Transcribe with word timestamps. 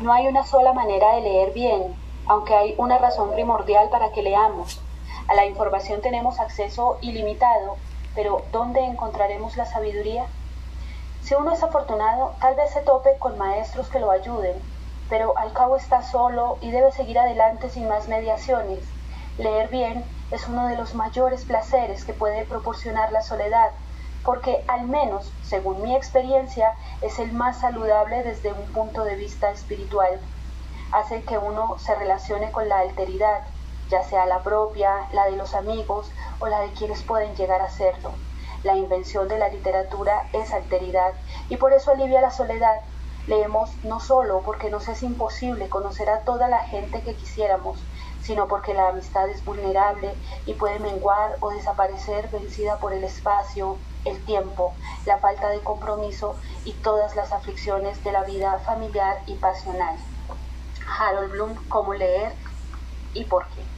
No 0.00 0.12
hay 0.12 0.28
una 0.28 0.46
sola 0.46 0.72
manera 0.72 1.14
de 1.14 1.22
leer 1.22 1.52
bien, 1.52 1.96
aunque 2.28 2.54
hay 2.54 2.74
una 2.78 2.98
razón 2.98 3.32
primordial 3.32 3.88
para 3.90 4.12
que 4.12 4.22
leamos. 4.22 4.80
A 5.26 5.34
la 5.34 5.44
información 5.44 6.00
tenemos 6.00 6.38
acceso 6.38 6.98
ilimitado, 7.00 7.76
pero 8.14 8.44
¿dónde 8.52 8.84
encontraremos 8.84 9.56
la 9.56 9.66
sabiduría? 9.66 10.26
Si 11.22 11.34
uno 11.34 11.52
es 11.52 11.64
afortunado, 11.64 12.32
tal 12.40 12.54
vez 12.54 12.70
se 12.70 12.82
tope 12.82 13.18
con 13.18 13.38
maestros 13.38 13.88
que 13.88 13.98
lo 13.98 14.12
ayuden, 14.12 14.54
pero 15.08 15.36
al 15.36 15.52
cabo 15.52 15.76
está 15.76 16.02
solo 16.02 16.58
y 16.60 16.70
debe 16.70 16.92
seguir 16.92 17.18
adelante 17.18 17.68
sin 17.68 17.88
más 17.88 18.06
mediaciones. 18.06 18.78
Leer 19.36 19.68
bien 19.68 20.04
es 20.30 20.46
uno 20.46 20.68
de 20.68 20.76
los 20.76 20.94
mayores 20.94 21.44
placeres 21.44 22.04
que 22.04 22.12
puede 22.12 22.44
proporcionar 22.44 23.10
la 23.10 23.22
soledad, 23.22 23.72
porque 24.24 24.64
al 24.68 24.86
menos, 24.86 25.32
según 25.42 25.82
mi 25.82 25.94
experiencia, 25.94 26.74
es 27.00 27.18
el 27.18 27.32
más 27.32 27.60
saludable 27.60 28.22
desde 28.22 28.52
un 28.52 28.66
punto 28.72 29.04
de 29.04 29.16
vista 29.16 29.50
espiritual. 29.50 30.20
Hace 30.92 31.22
que 31.22 31.38
uno 31.38 31.78
se 31.78 31.94
relacione 31.94 32.50
con 32.50 32.68
la 32.68 32.80
alteridad, 32.80 33.44
ya 33.90 34.02
sea 34.02 34.26
la 34.26 34.42
propia, 34.42 35.08
la 35.12 35.26
de 35.26 35.36
los 35.36 35.54
amigos 35.54 36.10
o 36.40 36.46
la 36.46 36.60
de 36.60 36.72
quienes 36.72 37.02
pueden 37.02 37.34
llegar 37.36 37.60
a 37.60 37.70
serlo. 37.70 38.12
La 38.64 38.76
invención 38.76 39.28
de 39.28 39.38
la 39.38 39.48
literatura 39.48 40.28
es 40.32 40.52
alteridad 40.52 41.12
y 41.48 41.56
por 41.56 41.72
eso 41.72 41.92
alivia 41.92 42.20
la 42.20 42.30
soledad. 42.30 42.80
Leemos 43.26 43.70
no 43.84 44.00
solo 44.00 44.42
porque 44.44 44.70
nos 44.70 44.88
es 44.88 45.02
imposible 45.02 45.68
conocer 45.68 46.08
a 46.08 46.20
toda 46.20 46.48
la 46.48 46.60
gente 46.60 47.02
que 47.02 47.14
quisiéramos, 47.14 47.78
sino 48.28 48.46
porque 48.46 48.74
la 48.74 48.90
amistad 48.90 49.26
es 49.30 49.42
vulnerable 49.42 50.14
y 50.44 50.52
puede 50.52 50.78
menguar 50.80 51.38
o 51.40 51.48
desaparecer 51.48 52.28
vencida 52.28 52.78
por 52.78 52.92
el 52.92 53.02
espacio, 53.02 53.78
el 54.04 54.22
tiempo, 54.26 54.74
la 55.06 55.16
falta 55.16 55.48
de 55.48 55.60
compromiso 55.60 56.36
y 56.66 56.72
todas 56.72 57.16
las 57.16 57.32
aflicciones 57.32 58.04
de 58.04 58.12
la 58.12 58.24
vida 58.24 58.58
familiar 58.66 59.16
y 59.24 59.36
pasional. 59.36 59.96
Harold 60.98 61.32
Bloom, 61.32 61.54
cómo 61.70 61.94
leer 61.94 62.34
y 63.14 63.24
por 63.24 63.48
qué. 63.48 63.77